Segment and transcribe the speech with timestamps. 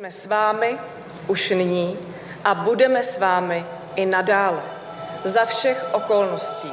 [0.00, 0.78] Jsme s vámi
[1.26, 1.96] už nyní
[2.44, 3.64] a budeme s vámi
[3.96, 4.62] i nadále.
[5.24, 6.70] Za všech okolností.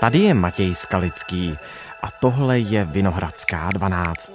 [0.00, 1.58] Tady je Matěj Skalický
[2.02, 4.32] a tohle je Vinohradská 12.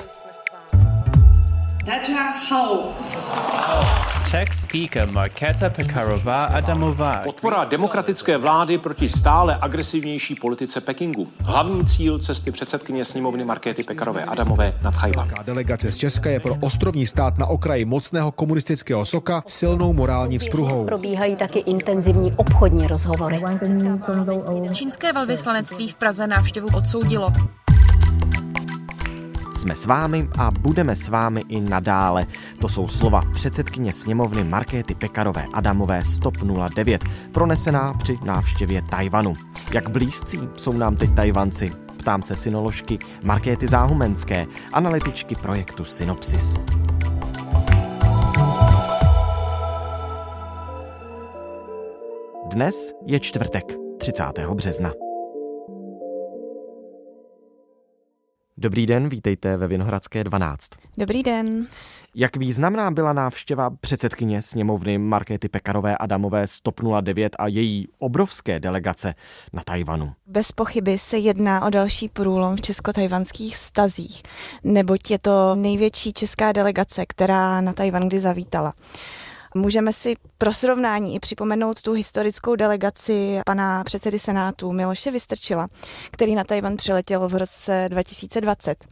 [4.32, 7.22] Czech speaker Markéta Pekarová Adamová.
[7.24, 11.28] Podpora demokratické vlády proti stále agresivnější politice Pekingu.
[11.40, 15.30] Hlavní cíl cesty předsedkyně sněmovny Markéty Pekarové Adamové na Tchajvan.
[15.46, 20.86] Delegace z Česka je pro ostrovní stát na okraji mocného komunistického soka silnou morální vzpruhou.
[20.86, 23.44] Probíhají taky intenzivní obchodní rozhovory.
[24.74, 27.34] Čínské velvyslanectví v Praze návštěvu odsoudilo.
[29.58, 32.26] Jsme s vámi a budeme s vámi i nadále.
[32.60, 36.38] To jsou slova předsedkyně sněmovny Markéty Pekarové Adamové Stop
[36.76, 39.34] 09, pronesená při návštěvě Tajvanu.
[39.74, 41.72] Jak blízcí jsou nám teď Tajvanci?
[42.00, 46.56] Ptám se synoložky Markéty Záhumenské, analytičky projektu Synopsis.
[52.52, 54.24] Dnes je čtvrtek, 30.
[54.54, 55.07] března.
[58.60, 60.70] Dobrý den, vítejte ve Vinohradské 12.
[60.98, 61.68] Dobrý den.
[62.16, 68.60] Jak významná byla návštěva předsedkyně sněmovny Markéty Pekarové Adamové z TOP 09 a její obrovské
[68.60, 69.16] delegace
[69.54, 70.14] na Tajvanu?
[70.28, 74.24] Bez pochyby se jedná o další průlom v česko-tajvanských vztazích,
[74.64, 78.74] neboť je to největší česká delegace, která na Tajvan kdy zavítala.
[79.56, 85.68] Můžeme si pro srovnání i připomenout tu historickou delegaci pana předsedy Senátu Miloše Vystrčila,
[86.12, 88.86] který na Tajvan přiletěl v roce 2020.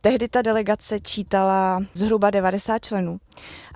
[0.00, 3.18] Tehdy ta delegace čítala zhruba 90 členů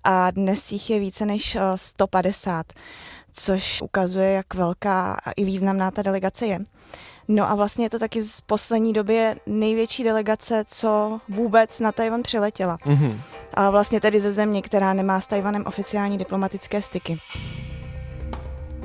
[0.05, 2.73] a dnes jich je více než 150,
[3.33, 6.59] což ukazuje, jak velká a i významná ta delegace je.
[7.29, 12.23] No a vlastně je to taky v poslední době největší delegace, co vůbec na Tajvan
[12.23, 12.77] přiletěla.
[12.77, 13.21] Mm-hmm.
[13.55, 17.19] A vlastně tedy ze země, která nemá s Tajvanem oficiální diplomatické styky.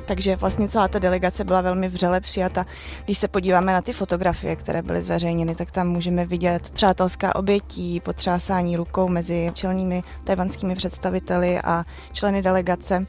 [0.06, 2.66] Takže vlastně celá ta delegace byla velmi vřele přijata.
[3.06, 8.00] Když se podíváme na ty fotografie, které byly zveřejněny, tak tam můžeme vidět přátelská obětí,
[8.00, 13.06] potřásání rukou mezi čelními tajvanskými představiteli a členy delegace.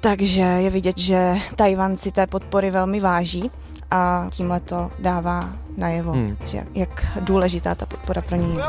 [0.00, 3.50] Takže je vidět, že Tajvan si té podpory velmi váží
[3.90, 6.36] a tímhle to dává najevo, hmm.
[6.44, 8.62] že jak důležitá ta podpora pro něj je.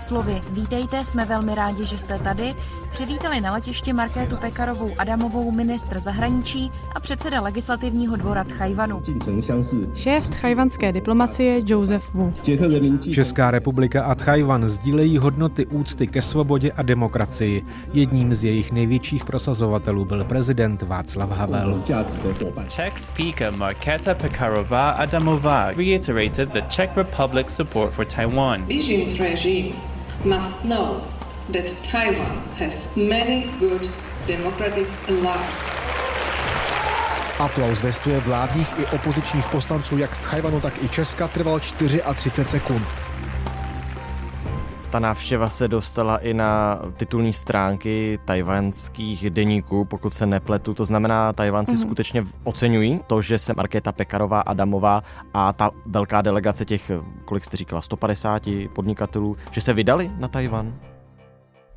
[0.00, 2.54] Slovy Vítejte, jsme velmi rádi, že jste tady.
[2.90, 9.02] Přivítali na letišti Markétu Pekarovou Adamovou ministr zahraničí a předseda legislativního dvora Tchajvanu.
[9.94, 12.34] Šéf tchajvanské diplomacie Joseph Wu.
[13.12, 17.64] Česká republika a Tchajvan sdílejí hodnoty úcty ke svobodě a demokracii.
[17.92, 21.82] Jedním z jejich největších prosazovatelů byl prezident Václav Havel.
[22.68, 28.62] Czech speaker Markéta Pekarová Adamová reiterated the Czech Republic's support for Taiwan.
[28.62, 29.89] Beijing's regime
[30.24, 31.02] must know
[31.52, 33.88] that Taiwan has many good
[34.26, 35.54] democratic allies.
[37.38, 42.02] Aplaus vestuje vládních i opozičních poslanců jak z Tchajvanu, tak i Česka trval 34
[42.46, 42.86] sekund.
[44.90, 50.74] Ta návštěva se dostala i na titulní stránky tajvanských deníků, pokud se nepletu.
[50.74, 51.80] To znamená, Tajvanci mm-hmm.
[51.80, 55.02] skutečně oceňují to, že se Markéta Pekarová Adamová
[55.34, 56.90] a ta velká delegace těch,
[57.24, 58.42] kolik jste říkala, 150
[58.72, 60.72] podnikatelů, že se vydali na Tajvan?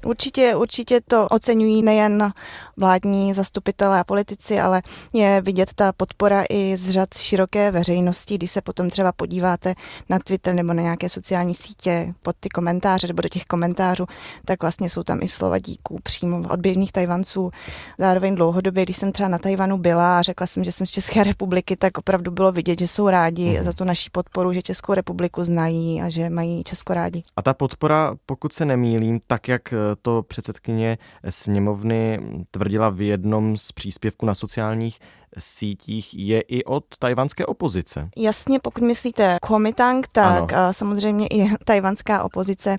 [0.05, 2.31] Určitě, určitě to oceňují nejen
[2.77, 4.81] vládní zastupitelé a politici, ale
[5.13, 9.73] je vidět ta podpora i z řad široké veřejnosti, když se potom třeba podíváte
[10.09, 14.05] na Twitter nebo na nějaké sociální sítě pod ty komentáře nebo do těch komentářů,
[14.45, 17.51] tak vlastně jsou tam i slova díků přímo od běžných Tajvanců.
[17.99, 21.23] Zároveň dlouhodobě, když jsem třeba na Tajvanu byla a řekla jsem, že jsem z České
[21.23, 23.63] republiky, tak opravdu bylo vidět, že jsou rádi mm.
[23.63, 27.21] za tu naší podporu, že Českou republiku znají a že mají Česko rádi.
[27.35, 30.97] A ta podpora, pokud se nemýlím, tak jak to předsedkyně
[31.29, 32.19] sněmovny
[32.51, 34.99] tvrdila v jednom z příspěvků na sociálních
[35.37, 38.09] sítích je i od tajvanské opozice.
[38.17, 40.73] Jasně, pokud myslíte Kuomintang, tak ano.
[40.73, 42.75] samozřejmě i tajvanská opozice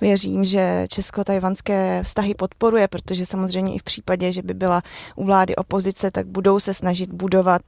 [0.00, 4.82] věřím, že česko-tajvanské vztahy podporuje, protože samozřejmě i v případě, že by byla
[5.16, 7.62] u vlády opozice, tak budou se snažit budovat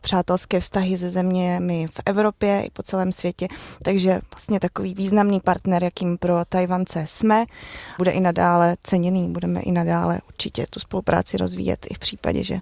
[0.00, 3.48] přátelské vztahy se zeměmi v Evropě i po celém světě.
[3.82, 7.44] Takže vlastně takový významný partner, jakým pro Tajvance jsme,
[7.98, 9.32] bude i nadále ceněný.
[9.32, 12.60] Budeme i nadále určitě tu spolupráci rozvíjet i v případě, že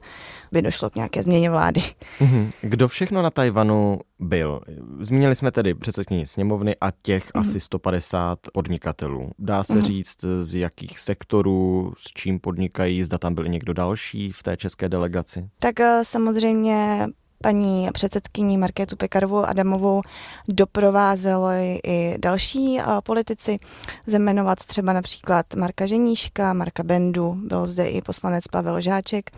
[0.55, 1.83] by došlo k nějaké změně vlády.
[2.21, 2.51] Mhm.
[2.61, 4.61] Kdo všechno na Tajvanu byl?
[5.01, 7.41] Zmínili jsme tedy předsedkyni sněmovny a těch mm.
[7.41, 9.31] asi 150 podnikatelů.
[9.39, 9.83] Dá se mm.
[9.83, 14.89] říct, z jakých sektorů, s čím podnikají, zda tam byl někdo další v té české
[14.89, 15.49] delegaci?
[15.59, 17.06] Tak eh, samozřejmě
[17.43, 20.03] paní předsedkyní Markétu Pekarovou Adamovou
[20.49, 23.59] doprovázeli i další politici.
[24.06, 29.31] Zemenovat třeba například Marka Ženíška, Marka Bendu, byl zde i poslanec Pavel Žáček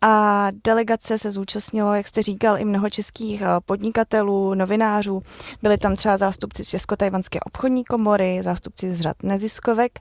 [0.00, 5.22] a delegace se zúčastnilo, jak jste říkal, i mnoho českých podnikatelů, novinářů.
[5.62, 9.98] Byli tam třeba zástupci Česko-Tajvanské obchodní komory, zástupci z řad neziskovek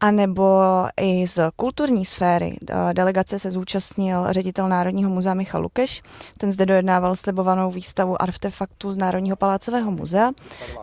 [0.00, 0.60] a nebo
[1.00, 2.56] i z kulturní sféry.
[2.92, 6.02] Delegace se zúčastnil ředitel Národního muzea Michal Lukeš.
[6.38, 10.30] Ten zde dojednával slibovanou výstavu artefaktů z Národního palácového muzea,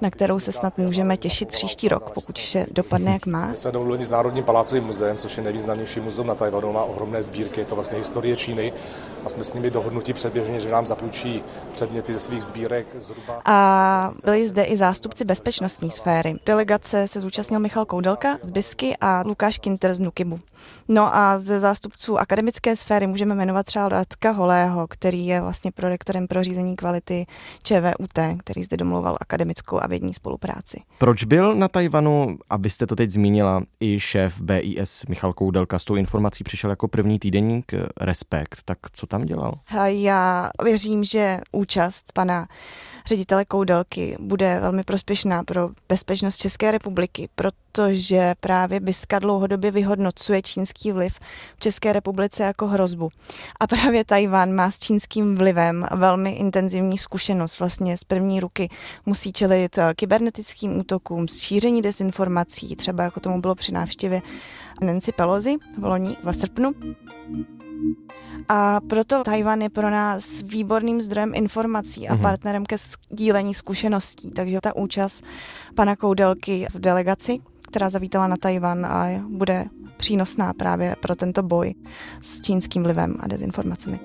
[0.02, 3.48] na kterou se snad můžeme těšit příští rok, pokud vše dopadne jak má.
[3.48, 7.24] My jsme domluveni s Národním palácovým muzeem, což je nejvýznamnější muzeum na Tajvanu, má ohromné
[7.24, 8.74] sbírky, je to vlastně historie Číny
[9.26, 13.42] a jsme s nimi dohodnutí předběžně, že nám zapůjčí předměty ze svých sbírek zhruba.
[13.46, 16.36] A byli zde i zástupci bezpečnostní sféry.
[16.46, 20.40] Delegace se zúčastnil Michal Koudelka z Bisky a Lukáš Kinter z Nukibu.
[20.88, 26.28] No a ze zástupců akademické sféry můžeme jmenovat třeba Radka Holého, který je vlastně prorektorem
[26.28, 27.26] pro řízení kvality
[27.64, 30.82] ČVUT, který zde domluval akademickou a vědní spolupráci.
[30.98, 35.96] Proč byl na Tajvanu, abyste to teď zmínila, i šéf BIS Michal Koudelka s tou
[35.96, 37.72] informací přišel jako první týdenník
[38.02, 39.54] Respekt, tak co tam dělal?
[39.86, 42.48] Já věřím, že účast pana
[43.08, 50.92] ředitele Koudelky bude velmi prospěšná pro bezpečnost České republiky, protože právě Biska dlouhodobě vyhodnocuje čínský
[50.92, 51.20] vliv
[51.56, 53.10] v České republice jako hrozbu.
[53.60, 58.70] A právě Tajván má s čínským vlivem velmi intenzivní zkušenost vlastně z první ruky.
[59.06, 64.22] Musí čelit kybernetickým útokům, šíření desinformací, třeba jako tomu bylo při návštěvě
[64.82, 66.72] Nancy Pelosi v loni v srpnu.
[68.50, 72.22] A proto Tajvan je pro nás výborným zdrojem informací a mm-hmm.
[72.22, 74.32] partnerem ke sdílení zkušeností.
[74.32, 75.24] Takže ta účast
[75.76, 79.66] pana Koudelky v delegaci, která zavítala na Tajvan a bude
[79.98, 81.76] přínosná právě pro tento boj
[82.22, 84.00] s čínským vlivem a dezinformacemi.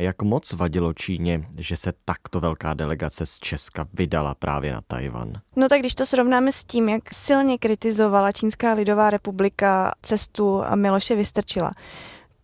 [0.00, 5.32] Jak moc vadilo Číně, že se takto velká delegace z Česka vydala právě na Tajvan?
[5.56, 11.14] No tak když to srovnáme s tím, jak silně kritizovala Čínská lidová republika cestu Miloše
[11.16, 11.72] Vystrčila,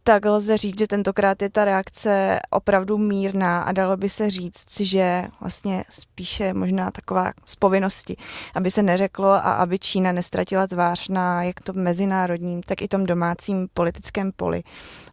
[0.06, 4.80] tak lze říct, že tentokrát je ta reakce opravdu mírná a dalo by se říct,
[4.80, 8.16] že vlastně spíše možná taková z povinnosti,
[8.54, 13.06] aby se neřeklo a aby Čína nestratila tvář na jak to mezinárodním, tak i tom
[13.06, 14.62] domácím politickém poli.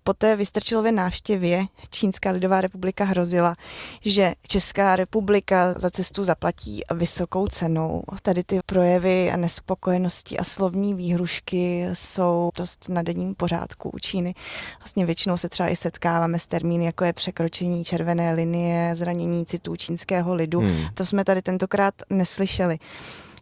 [0.03, 3.55] Po té Vystrčilově návštěvě Čínská lidová republika hrozila,
[4.01, 8.03] že Česká republika za cestu zaplatí vysokou cenou.
[8.21, 14.35] Tady ty projevy a nespokojenosti a slovní výhrušky jsou dost na denním pořádku u Číny.
[14.83, 19.75] Vlastně většinou se třeba i setkáváme s termíny, jako je překročení červené linie, zranění citů
[19.75, 20.59] čínského lidu.
[20.59, 20.85] Hmm.
[20.93, 22.77] To jsme tady tentokrát neslyšeli.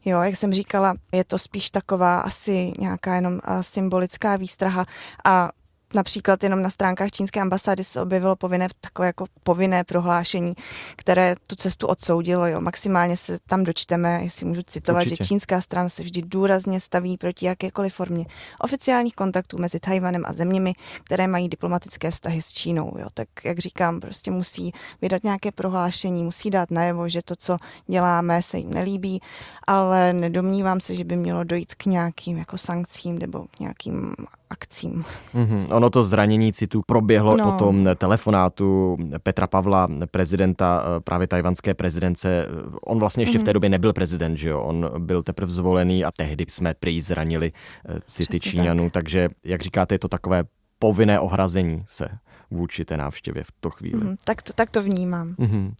[0.05, 4.85] Jo, jak jsem říkala, je to spíš taková asi nějaká jenom symbolická výstraha
[5.25, 5.49] a
[5.93, 10.53] Například jenom na stránkách čínské ambasády se objevilo povinné, takové jako povinné prohlášení,
[10.95, 12.45] které tu cestu odsoudilo.
[12.47, 12.61] Jo.
[12.61, 15.23] Maximálně se tam dočteme, jestli můžu citovat, Určitě.
[15.23, 18.25] že čínská strana se vždy důrazně staví proti jakékoliv formě
[18.59, 20.73] oficiálních kontaktů mezi Tajvanem a zeměmi,
[21.03, 22.93] které mají diplomatické vztahy s Čínou.
[22.99, 23.07] Jo.
[23.13, 24.71] Tak jak říkám, prostě musí
[25.01, 27.57] vydat nějaké prohlášení, musí dát najevo, že to, co
[27.87, 29.21] děláme, se jim nelíbí,
[29.67, 34.15] ale nedomnívám se, že by mělo dojít k nějakým jako sankcím nebo k nějakým
[34.49, 35.05] akcím.
[35.33, 35.65] Mm-hmm.
[35.81, 37.43] Ono to zranění citu proběhlo no.
[37.43, 42.47] po tom telefonátu Petra Pavla, prezidenta eh, právě tajvanské prezidence.
[42.85, 43.41] On vlastně ještě mm-hmm.
[43.41, 43.53] v té mhm.
[43.53, 44.61] době nebyl prezident, že jo?
[44.61, 47.51] On byl teprve zvolený a tehdy jsme prý zranili
[47.85, 48.93] eh, city Přesně Číňanů, tak.
[48.93, 50.43] takže jak říkáte, je to takové
[50.79, 52.07] povinné ohrazení se
[52.51, 54.03] vůči té návštěvě v to chvíli.
[54.03, 55.35] Mm, tak, to, tak to vnímám.
[55.39, 55.73] Mm-hmm.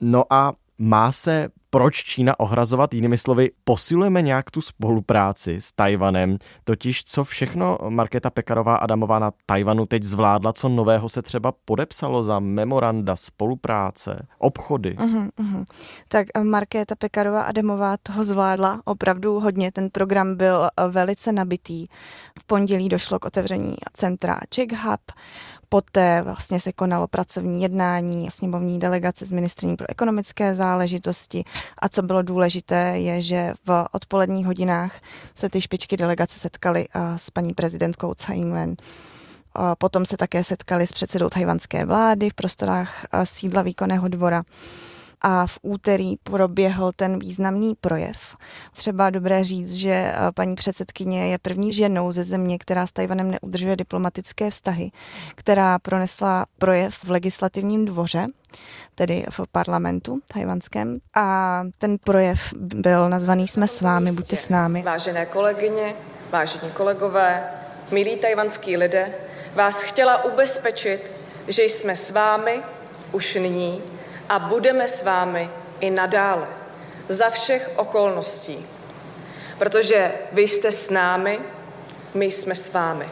[0.00, 2.94] No a má se proč Čína ohrazovat?
[2.94, 9.30] Jinými slovy, posilujeme nějak tu spolupráci s Tajvanem, totiž co všechno Markéta Pekarová Adamová na
[9.46, 14.96] Tajvanu teď zvládla, co nového se třeba podepsalo za memoranda, spolupráce, obchody?
[14.98, 15.64] Uh-huh, uh-huh.
[16.08, 19.72] Tak eh, Markéta Pekarová Adamová toho zvládla opravdu hodně.
[19.72, 21.86] Ten program byl eh, velice nabitý.
[22.40, 25.00] V pondělí došlo k otevření centra Czech Hub,
[25.72, 31.44] Poté vlastně se konalo pracovní jednání sněmovní delegace s ministrní pro ekonomické záležitosti
[31.78, 35.00] a co bylo důležité je, že v odpoledních hodinách
[35.34, 38.76] se ty špičky delegace setkaly s paní prezidentkou Tsai Ing-wen.
[39.78, 44.42] Potom se také setkali s předsedou tajvanské vlády v prostorách sídla výkonného dvora
[45.22, 48.36] a v úterý proběhl ten významný projev.
[48.72, 53.30] Třeba dobré říct, že eh, paní předsedkyně je první ženou ze země, která s Tajvanem
[53.30, 54.90] neudržuje diplomatické vztahy,
[55.34, 58.26] která pronesla projev v legislativním dvoře,
[58.94, 60.98] tedy v parlamentu tajvanském.
[61.14, 64.82] A ten projev byl nazvaný Jsme s vámi, buďte s námi.
[64.82, 65.94] Vážené kolegyně,
[66.30, 67.50] vážení kolegové,
[67.90, 69.14] milí tajvanský lidé,
[69.54, 71.10] vás chtěla ubezpečit,
[71.48, 72.62] že jsme s vámi
[73.12, 73.82] už nyní
[74.30, 76.48] a budeme s vámi i nadále,
[77.08, 78.66] za všech okolností.
[79.58, 81.38] Protože vy jste s námi,
[82.14, 83.08] my jsme s vámi.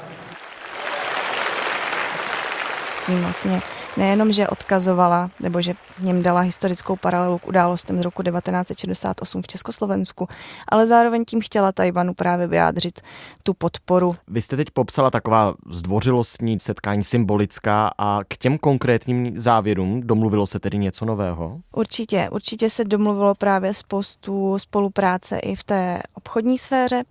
[3.08, 3.60] Vlastně
[3.98, 9.42] nejenom, že odkazovala, nebo že v něm dala historickou paralelu k událostem z roku 1968
[9.42, 10.28] v Československu,
[10.68, 13.00] ale zároveň tím chtěla Tajvanu právě vyjádřit
[13.42, 14.14] tu podporu.
[14.28, 20.60] Vy jste teď popsala taková zdvořilostní setkání symbolická a k těm konkrétním závěrům domluvilo se
[20.60, 21.60] tedy něco nového?
[21.72, 27.04] Určitě, určitě se domluvilo právě spoustu spolupráce i v té obchodní sféře.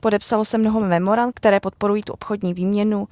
[0.00, 3.08] Podepsalo se mnoho memorand, které podporují tu obchodní výměnu.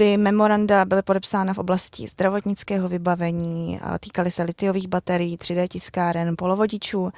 [0.00, 7.10] Ty memoranda byly podepsána v oblasti zdravotnického vybavení, týkaly se litiových baterií, 3D tiskáren, polovodičů.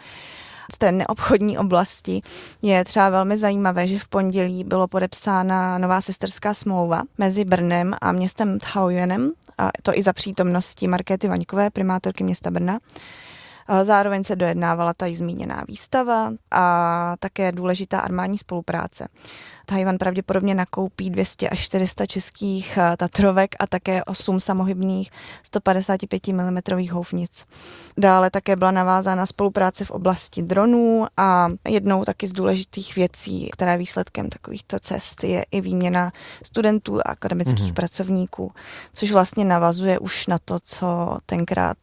[0.75, 2.21] Z té neobchodní oblasti
[2.62, 8.12] je třeba velmi zajímavé, že v pondělí bylo podepsána nová sesterská smlouva mezi Brnem a
[8.12, 12.79] městem Taoyuanem, a to i za přítomnosti Markéty Vaňkové, primátorky města Brna.
[13.83, 19.09] Zároveň se dojednávala ta zmíněná výstava a také důležitá armádní spolupráce.
[19.67, 25.11] Tajvan pravděpodobně nakoupí 200 až 400 českých eh, Tatrovek a také 8 samohybných
[25.43, 26.59] 155 mm
[26.91, 27.45] houfnic.
[27.97, 33.73] Dále také byla navázána spolupráce v oblasti dronů a jednou taky z důležitých věcí, která
[33.73, 36.12] je výsledkem takovýchto cest, je i výměna
[36.43, 37.75] studentů a akademických mm-hmm.
[37.75, 38.52] pracovníků,
[38.95, 41.76] což vlastně navazuje už na to, co tenkrát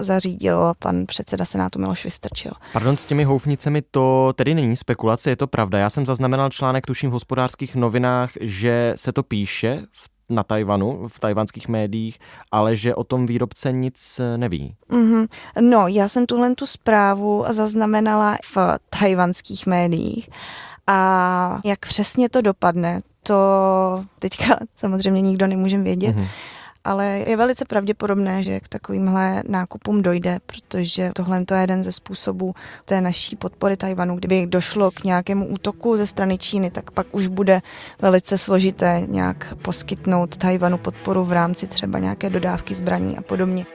[0.00, 2.52] zařídil pan předseda Senátu Miloš Vystrčil.
[2.72, 5.78] Pardon, s těmi houfnicemi to tedy není spekulace, je to pravda.
[5.78, 11.08] Já jsem zaznamenal článek, tuším v hospodářských novinách, že se to píše v na Tajvanu,
[11.08, 12.18] v tajvanských médiích,
[12.52, 14.74] ale že o tom výrobce nic neví.
[14.90, 15.28] Mm-hmm.
[15.60, 18.58] No, já jsem tuhle tu zprávu zaznamenala v
[19.00, 20.30] tajvanských médiích.
[20.86, 23.34] A jak přesně to dopadne, to
[24.18, 26.16] teďka samozřejmě nikdo nemůže vědět.
[26.16, 26.57] Mm-hmm
[26.88, 32.54] ale je velice pravděpodobné, že k takovýmhle nákupům dojde, protože tohle je jeden ze způsobů
[32.84, 34.16] té naší podpory Tajvanu.
[34.16, 37.60] Kdyby došlo k nějakému útoku ze strany Číny, tak pak už bude
[38.02, 43.66] velice složité nějak poskytnout Tajvanu podporu v rámci třeba nějaké dodávky zbraní a podobně.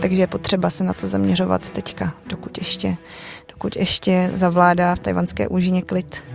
[0.00, 2.96] Takže je potřeba se na to zaměřovat teďka, dokud ještě,
[3.48, 6.33] dokud ještě zavládá v tajvanské úžině klid.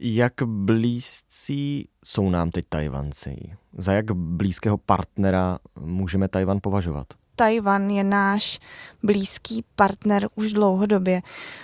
[0.00, 3.36] Jak blízcí jsou nám teď Tajvanci?
[3.78, 7.06] Za jak blízkého partnera můžeme Tajvan považovat?
[7.36, 8.58] Tajvan je náš
[9.02, 11.20] blízký partner už dlouhodobě.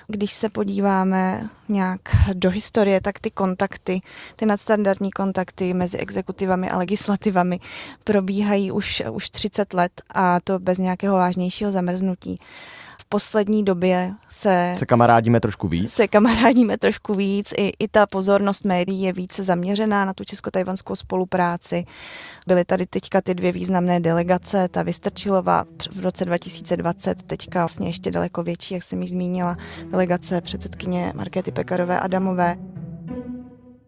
[0.06, 2.00] Když se podíváme nějak
[2.32, 4.00] do historie, tak ty kontakty,
[4.36, 7.60] ty nadstandardní kontakty mezi exekutivami a legislativami
[8.04, 12.40] probíhají už, už 30 let a to bez nějakého vážnějšího zamrznutí
[13.14, 14.72] poslední době se...
[14.76, 15.92] Se kamarádíme trošku víc?
[15.92, 17.52] Se kamarádíme trošku víc.
[17.58, 21.84] I, i ta pozornost médií je více zaměřená na tu česko-tajvanskou spolupráci.
[22.46, 25.64] Byly tady teďka ty dvě významné delegace, ta Vystrčilová
[25.96, 29.56] v roce 2020, teďka vlastně ještě daleko větší, jak jsem ji zmínila,
[29.90, 32.56] delegace předsedkyně Markéty Pekarové Adamové.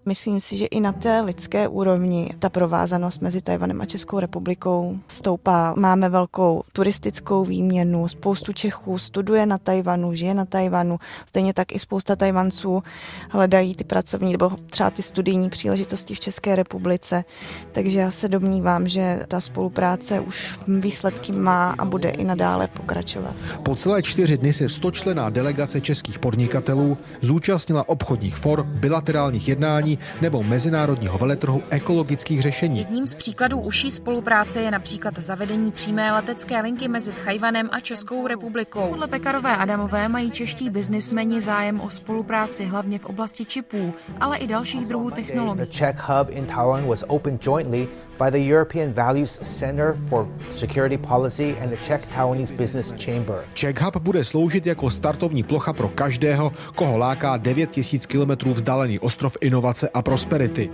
[0.09, 4.99] Myslím si, že i na té lidské úrovni ta provázanost mezi Tajvanem a Českou republikou
[5.09, 5.75] stoupá.
[5.77, 10.99] Máme velkou turistickou výměnu, spoustu Čechů studuje na Tajvanu, žije na Tajvanu,
[11.29, 12.83] stejně tak i spousta Tajvanců
[13.31, 17.25] hledají ty pracovní nebo třeba ty studijní příležitosti v České republice.
[17.73, 23.35] Takže já se domnívám, že ta spolupráce už výsledky má a bude i nadále pokračovat.
[23.63, 30.43] Po celé čtyři dny se stočlená delegace českých podnikatelů zúčastnila obchodních for, bilaterálních jednání nebo
[30.43, 32.79] mezinárodního veletrhu ekologických řešení.
[32.79, 38.27] Jedním z příkladů užší spolupráce je například zavedení přímé letecké linky mezi Tchajvanem a Českou
[38.27, 38.89] republikou.
[38.89, 44.47] Podle Pekarové Adamové mají čeští biznismeni zájem o spolupráci hlavně v oblasti čipů, ale i
[44.47, 45.67] dalších druhů technologií.
[45.67, 47.89] The Czech hub in Taiwan was opened jointly
[48.19, 53.45] by the European Values Center for Security Policy and the Czech Taiwanese Business Chamber.
[53.55, 59.37] Czech Hub bude sloužit jako startovní plocha pro každého, koho láká 9000 km vzdálený ostrov
[59.41, 60.71] inovace a prosperity.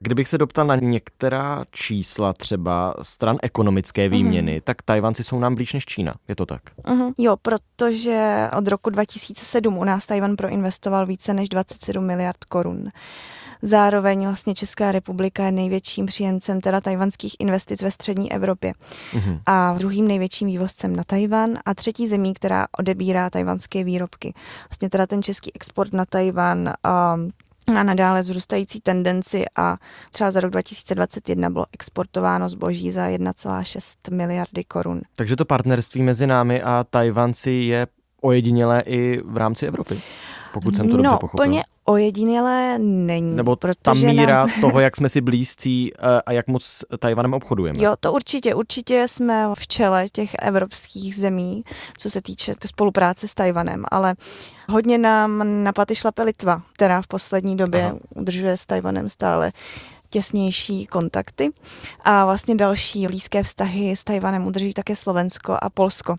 [0.00, 4.12] Kdybych se doptal na některá čísla třeba stran ekonomické mhm.
[4.12, 4.60] výměny, mm.
[4.64, 6.14] tak Tajvanci jsou nám blíž než Čína.
[6.28, 6.62] Je to tak?
[6.90, 7.10] Mm.
[7.18, 12.88] Jo, protože od roku 2007 u nás Tajvan proinvestoval více než 27 miliard korun.
[13.62, 18.72] Zároveň vlastně Česká republika je největším příjemcem teda tajvanských investic ve střední Evropě
[19.12, 19.40] mm-hmm.
[19.46, 24.34] a druhým největším vývozcem na Tajvan a třetí zemí, která odebírá tajvanské výrobky.
[24.70, 29.76] Vlastně teda ten český export na Tajvan um, a nadále zrůstající tendenci a
[30.10, 35.00] třeba za rok 2021 bylo exportováno zboží za 1,6 miliardy korun.
[35.16, 37.86] Takže to partnerství mezi námi a Tajvanci je
[38.20, 40.00] ojedinělé i v rámci Evropy?
[40.54, 41.62] pokud jsem to dobře no, pochopil.
[41.84, 43.36] Ojedinělé není.
[43.36, 44.50] Nebo ta míra nám...
[44.60, 47.82] toho, jak jsme si blízcí eh, a jak moc Tajvanem obchodujeme.
[47.82, 48.54] Jo, to určitě.
[48.54, 51.64] Určitě jsme v čele těch evropských zemí,
[51.98, 54.14] co se týče spolupráce s Tajvanem, ale
[54.68, 57.98] hodně nám na paty šlape Litva, která v poslední době Aha.
[58.14, 59.52] udržuje s Tajvanem stále
[60.10, 61.50] těsnější kontakty
[62.04, 66.16] a vlastně další blízké vztahy s Tajvanem udrží také Slovensko a Polsko.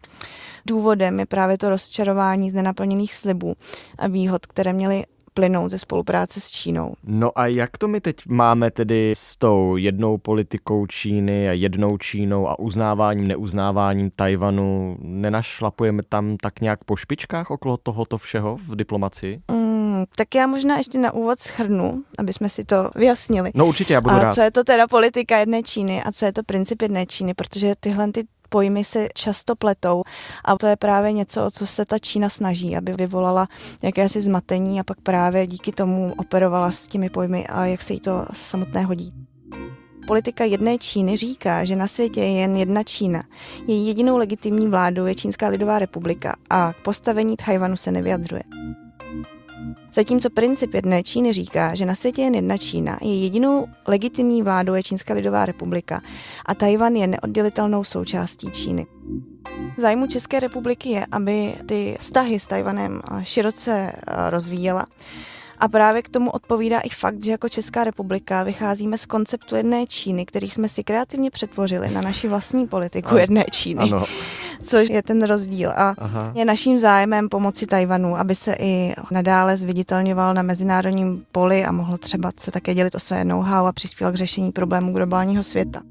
[0.65, 3.55] Důvodem je právě to rozčarování z nenaplněných slibů
[3.97, 5.03] a výhod, které měly
[5.35, 6.93] plynout ze spolupráce s Čínou.
[7.03, 11.97] No a jak to my teď máme tedy s tou jednou politikou Číny a jednou
[11.97, 14.97] Čínou a uznáváním, neuznáváním Tajvanu?
[14.99, 19.41] Nenašlapujeme tam tak nějak po špičkách okolo tohoto všeho v diplomacii?
[19.51, 23.51] Mm, tak já možná ještě na úvod schrnu, aby jsme si to vyjasnili.
[23.55, 24.33] No určitě, já budu a rád.
[24.33, 27.73] co je to teda politika jedné Číny a co je to princip jedné Číny, protože
[27.79, 28.23] tyhle ty
[28.55, 30.03] pojmy se často pletou
[30.45, 33.47] a to je právě něco, o co se ta Čína snaží, aby vyvolala
[33.81, 37.99] jakési zmatení a pak právě díky tomu operovala s těmi pojmy a jak se jí
[37.99, 39.13] to samotné hodí.
[40.07, 43.23] Politika jedné Číny říká, že na světě je jen jedna Čína.
[43.67, 48.43] Její jedinou legitimní vládou je Čínská lidová republika a k postavení Tajvanu se nevyjadřuje.
[49.93, 54.73] Zatímco princip jedné Číny říká, že na světě je jedna Čína, je jedinou legitimní vládou
[54.73, 56.01] je Čínská lidová republika
[56.45, 58.85] a Tajvan je neoddělitelnou součástí Číny.
[59.77, 64.85] Zájmu České republiky je, aby ty vztahy s Tajvanem široce eh, rozvíjela
[65.59, 69.87] a právě k tomu odpovídá i fakt, že jako Česká republika vycházíme z konceptu jedné
[69.87, 73.81] Číny, který jsme si kreativně přetvořili na naši vlastní politiku jedné Číny.
[73.81, 74.05] Ano.
[74.63, 75.71] Což je ten rozdíl.
[75.75, 76.31] A Aha.
[76.35, 81.97] je naším zájmem pomoci Tajvanu, aby se i nadále zviditelňoval na mezinárodním poli a mohl
[81.97, 85.81] třeba se také dělit o své know-how a přispěl k řešení problémů globálního světa.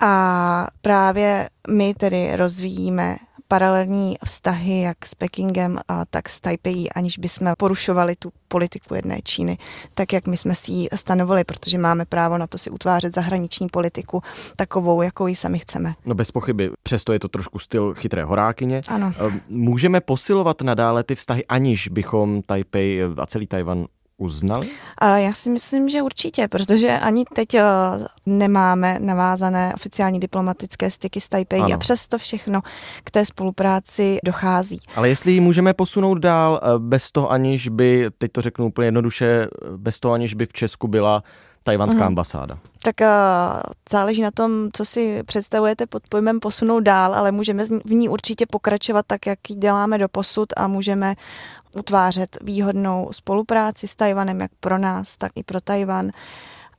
[0.00, 3.16] A právě my tedy rozvíjíme
[3.52, 9.18] paralelní vztahy jak s Pekingem, a tak s Taipei, aniž bychom porušovali tu politiku jedné
[9.22, 9.58] Číny,
[9.94, 13.68] tak jak my jsme si ji stanovili, protože máme právo na to si utvářet zahraniční
[13.68, 14.22] politiku
[14.56, 15.94] takovou, jakou ji sami chceme.
[16.06, 18.80] No bez pochyby, přesto je to trošku styl chytré horákyně.
[18.88, 19.12] Ano.
[19.18, 23.86] Ehm, můžeme posilovat nadále ty vztahy, aniž bychom Taipei a celý Tajvan
[24.22, 24.68] uznali?
[24.98, 27.62] A já si myslím, že určitě, protože ani teď eh,
[28.26, 31.74] nemáme navázané oficiální diplomatické styky s Taipei ano.
[31.74, 32.60] a přesto všechno
[33.04, 34.80] k té spolupráci dochází.
[34.96, 38.86] Ale jestli ji můžeme posunout dál eh, bez toho, aniž by, teď to řeknu úplně
[38.86, 41.22] jednoduše, eh, bez toho, aniž by v Česku byla
[41.62, 42.06] tajvanská uh-huh.
[42.06, 42.58] ambasáda.
[42.82, 43.06] Tak uh,
[43.90, 48.46] záleží na tom, co si představujete pod pojmem posunout dál, ale můžeme v ní určitě
[48.46, 51.14] pokračovat tak, jak ji děláme do posud a můžeme
[51.76, 56.10] utvářet výhodnou spolupráci s Tajvanem jak pro nás, tak i pro Tajvan.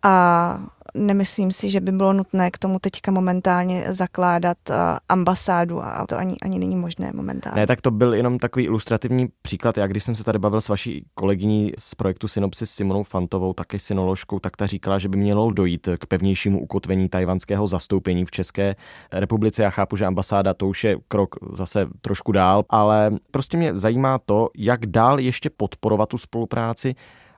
[0.03, 0.59] A
[0.93, 4.75] nemyslím si, že by bylo nutné k tomu teďka momentálně zakládat uh,
[5.09, 7.61] ambasádu a to ani, ani není možné momentálně.
[7.61, 9.77] Ne, tak to byl jenom takový ilustrativní příklad.
[9.77, 13.79] Já když jsem se tady bavil s vaší kolegyní z projektu Synopsis Simonou Fantovou, také
[13.79, 18.75] synoložkou, tak ta říkala, že by mělo dojít k pevnějšímu ukotvení tajvanského zastoupení v České
[19.11, 19.63] republice.
[19.63, 24.19] Já chápu, že ambasáda to už je krok zase trošku dál, ale prostě mě zajímá
[24.25, 26.95] to, jak dál ještě podporovat tu spolupráci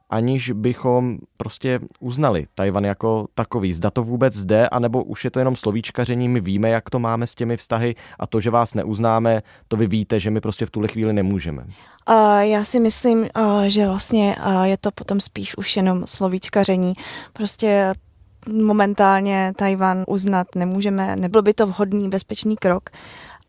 [0.10, 3.74] aniž bychom prostě uznali Tajvan jako takový.
[3.74, 7.28] Zda to vůbec jde, anebo už je to jenom slovíčkaření, my víme, jak to máme
[7.28, 10.72] s těmi vztahy a to, že vás neuznáme, to vy víte, že my prostě v
[10.72, 11.64] tuhle chvíli nemůžeme.
[12.10, 16.94] Uh, já si myslím, uh, že vlastně uh, je to potom spíš už jenom slovíčkaření.
[17.34, 17.94] Prostě
[18.54, 22.90] momentálně Tajvan uznat nemůžeme, nebyl by to vhodný, bezpečný krok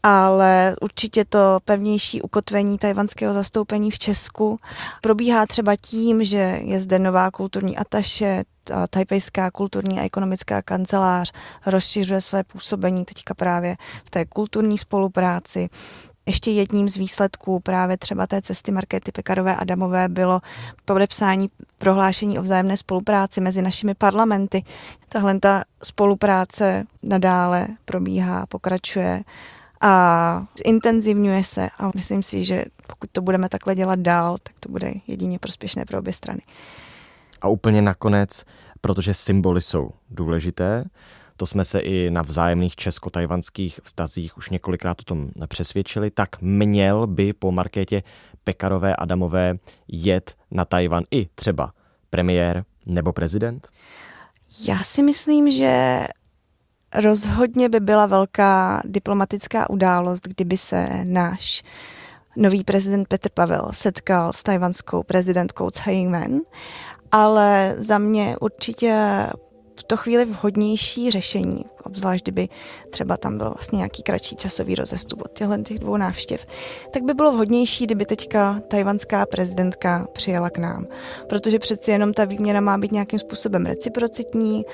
[0.09, 4.59] ale určitě to pevnější ukotvení tajvanského zastoupení v Česku
[5.01, 8.45] probíhá třeba tím, že je zde nová kulturní ataše,
[8.91, 11.33] tajpejská kulturní a ekonomická kancelář
[11.67, 15.69] rozšiřuje své působení teďka právě v té kulturní spolupráci.
[16.27, 20.41] Ještě jedním z výsledků právě třeba té cesty Markety Pekarové Adamové bylo
[20.85, 24.65] podepsání prohlášení o vzájemné spolupráci mezi našimi parlamenty.
[25.09, 29.23] Tahle ta spolupráce nadále probíhá, pokračuje
[29.81, 34.69] a intenzivňuje se a myslím si, že pokud to budeme takhle dělat dál, tak to
[34.69, 36.41] bude jedině prospěšné pro obě strany.
[37.41, 38.45] A úplně nakonec,
[38.81, 40.85] protože symboly jsou důležité,
[41.37, 47.07] to jsme se i na vzájemných česko-tajvanských vztazích už několikrát o tom přesvědčili, tak měl
[47.07, 48.03] by po markétě
[48.45, 49.59] Pekarové Adamové
[49.89, 51.73] jet na Tajvan i třeba
[52.11, 53.69] premiér nebo prezident?
[54.69, 56.01] Já si myslím, že
[56.95, 61.63] Rozhodně by byla velká diplomatická událost, kdyby se náš
[62.37, 66.41] nový prezident Petr Pavel setkal s tajvanskou prezidentkou Tsai Ing-wen,
[67.13, 69.27] ale za mě určitě
[69.81, 72.49] v to chvíli vhodnější řešení, obzvlášť kdyby
[72.91, 76.47] třeba tam byl vlastně nějaký kratší časový rozestup od těchto těch dvou návštěv,
[76.93, 80.87] tak by bylo vhodnější, kdyby teďka tajvanská prezidentka přijela k nám.
[81.29, 84.65] Protože přeci jenom ta výměna má být nějakým způsobem reciprocitní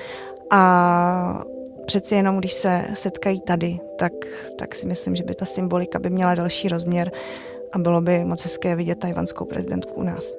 [0.51, 1.43] a
[1.85, 4.13] přeci jenom, když se setkají tady, tak,
[4.57, 7.11] tak si myslím, že by ta symbolika by měla další rozměr
[7.71, 10.35] a bylo by moc hezké vidět tajvanskou prezidentku u nás.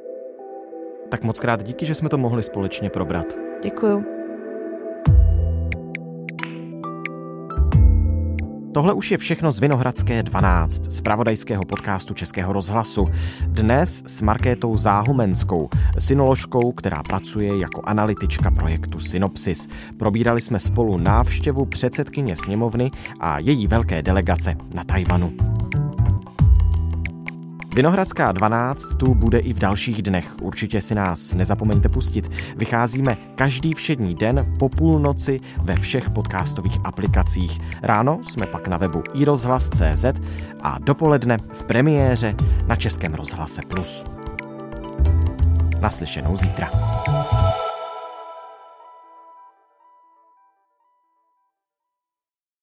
[1.09, 3.27] Tak moc krát díky, že jsme to mohli společně probrat.
[3.63, 4.24] Děkuju.
[8.75, 13.09] Tohle už je všechno z Vinohradské 12, z pravodajského podcastu Českého rozhlasu.
[13.47, 19.69] Dnes s Markétou Záhumenskou, synoložkou, která pracuje jako analytička projektu Synopsis.
[19.99, 25.54] Probírali jsme spolu návštěvu předsedkyně sněmovny a její velké delegace na Tajvanu.
[27.75, 30.43] Vinohradská 12 tu bude i v dalších dnech.
[30.43, 32.31] Určitě si nás nezapomeňte pustit.
[32.57, 37.61] Vycházíme každý všední den po půlnoci ve všech podcastových aplikacích.
[37.83, 40.05] Ráno jsme pak na webu iRozhlas.cz
[40.63, 42.35] a dopoledne v premiéře
[42.67, 44.05] na Českém rozhlase Plus.
[45.81, 46.71] Naslyšenou zítra.